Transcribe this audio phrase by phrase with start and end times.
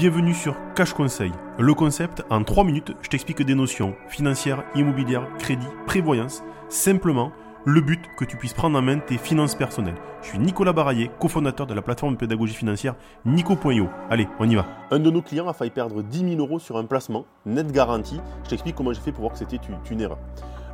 [0.00, 1.30] Bienvenue sur Cash Conseil.
[1.58, 6.42] Le concept, en 3 minutes, je t'explique des notions financières, immobilières, crédit, prévoyance.
[6.70, 7.32] Simplement,
[7.66, 9.98] le but que tu puisses prendre en main tes finances personnelles.
[10.22, 12.94] Je suis Nicolas Baraillé, cofondateur de la plateforme de pédagogie financière
[13.26, 13.90] Nico.io.
[14.08, 14.64] Allez, on y va.
[14.90, 18.22] Un de nos clients a failli perdre 10 000 euros sur un placement, net garantie.
[18.44, 19.60] Je t'explique comment j'ai fait pour voir que c'était
[19.90, 20.16] une erreur.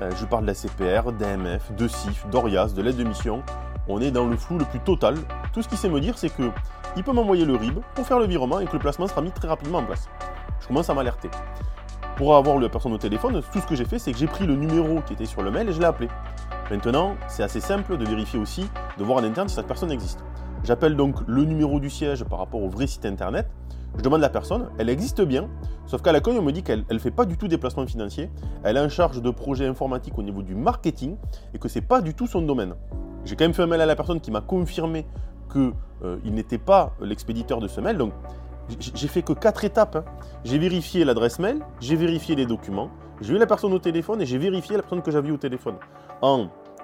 [0.00, 3.42] Euh, je parle de la CPR, d'AMF, de CIF, d'ORIAS, de l'aide de mission.
[3.88, 5.16] On est dans le flou le plus total.
[5.52, 6.50] Tout ce qu'il sait me dire, c'est que
[6.96, 9.30] il peut m'envoyer le RIB pour faire le virement et que le placement sera mis
[9.30, 10.08] très rapidement en place.
[10.60, 11.30] Je commence à m'alerter.
[12.16, 14.46] Pour avoir la personne au téléphone, tout ce que j'ai fait, c'est que j'ai pris
[14.46, 16.08] le numéro qui était sur le mail et je l'ai appelé.
[16.70, 18.68] Maintenant, c'est assez simple de vérifier aussi,
[18.98, 20.24] de voir en interne si cette personne existe.
[20.64, 23.48] J'appelle donc le numéro du siège par rapport au vrai site internet.
[23.96, 25.48] Je demande à la personne, elle existe bien,
[25.86, 28.30] sauf qu'à l'accueil, on me dit qu'elle ne fait pas du tout des placements financiers,
[28.62, 31.16] elle est en charge de projets informatiques au niveau du marketing
[31.54, 32.74] et que ce n'est pas du tout son domaine.
[33.24, 35.06] J'ai quand même fait un mail à la personne qui m'a confirmé
[35.50, 35.72] qu'il
[36.04, 37.96] euh, n'était pas l'expéditeur de ce mail.
[37.96, 38.12] Donc,
[38.94, 39.96] j'ai fait que quatre étapes.
[39.96, 40.04] Hein.
[40.44, 42.90] J'ai vérifié l'adresse mail, j'ai vérifié les documents,
[43.20, 45.76] j'ai eu la personne au téléphone et j'ai vérifié la personne que j'avais au téléphone.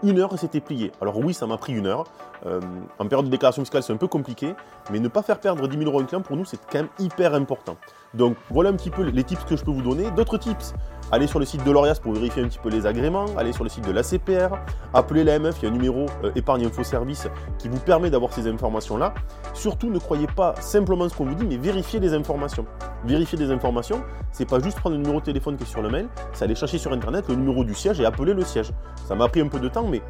[0.03, 0.93] Une heure, c'était plié.
[1.01, 2.05] Alors oui, ça m'a pris une heure.
[2.47, 2.61] Euh,
[2.99, 4.55] en période de déclaration fiscale, c'est un peu compliqué,
[4.91, 6.89] mais ne pas faire perdre 10 000 euros un client, pour nous, c'est quand même
[6.99, 7.77] hyper important.
[8.13, 10.11] Donc voilà un petit peu les tips que je peux vous donner.
[10.13, 10.75] D'autres tips,
[11.11, 13.65] allez sur le site de l'Orias pour vérifier un petit peu les agréments, allez sur
[13.65, 14.57] le site de l'ACPR,
[14.93, 17.29] appelez l'AMF, il y a un numéro euh, épargne info service
[17.59, 19.15] qui vous permet d'avoir ces informations-là.
[19.53, 22.67] Surtout, ne croyez pas simplement ce qu'on vous dit, mais vérifiez les informations.
[23.05, 25.91] Vérifier des informations, c'est pas juste prendre le numéro de téléphone qui est sur le
[25.91, 28.73] mail, c'est aller chercher sur internet le numéro du siège et appeler le siège.
[29.07, 30.03] Ça m'a pris un peu de temps, mais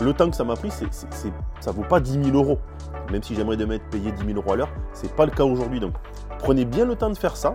[0.00, 0.88] le temps que ça m'a pris, c'est,
[1.60, 2.58] ça vaut pas 10 000 euros.
[3.10, 5.44] Même si j'aimerais de mettre payer 10 000 euros à l'heure, c'est pas le cas
[5.44, 5.80] aujourd'hui.
[5.80, 5.94] Donc
[6.38, 7.54] prenez bien le temps de faire ça.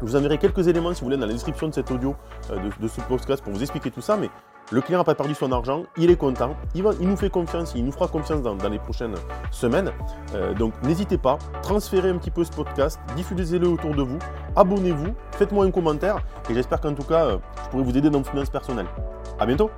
[0.00, 2.14] Je vous enverrai quelques éléments, si vous voulez, dans la description de cet audio,
[2.50, 4.16] euh, de, ce podcast, pour vous expliquer tout ça.
[4.16, 4.28] Mais
[4.70, 7.84] le client n'a pas perdu son argent, il est content, il, nous fait confiance, il
[7.84, 9.14] nous fera confiance dans, les prochaines
[9.50, 9.92] semaines.
[10.34, 14.18] Euh, donc n'hésitez pas, transférez un petit peu ce podcast, diffusez-le autour de vous,
[14.54, 16.18] abonnez-vous, faites-moi un commentaire,
[16.50, 18.88] et j'espère qu'en tout cas, euh, je pourrai vous aider dans vos finances personnelles.
[19.38, 19.70] A bientôt